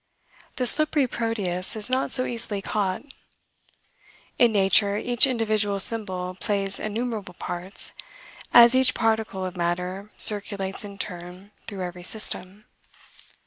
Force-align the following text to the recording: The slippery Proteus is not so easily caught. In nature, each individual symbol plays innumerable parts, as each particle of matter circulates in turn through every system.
The 0.55 0.65
slippery 0.65 1.05
Proteus 1.05 1.75
is 1.75 1.87
not 1.87 2.11
so 2.11 2.25
easily 2.25 2.59
caught. 2.59 3.03
In 4.39 4.51
nature, 4.51 4.97
each 4.97 5.27
individual 5.27 5.79
symbol 5.79 6.33
plays 6.39 6.79
innumerable 6.79 7.35
parts, 7.35 7.91
as 8.51 8.73
each 8.73 8.95
particle 8.95 9.45
of 9.45 9.55
matter 9.55 10.09
circulates 10.17 10.83
in 10.83 10.97
turn 10.97 11.51
through 11.67 11.83
every 11.83 12.01
system. 12.01 12.65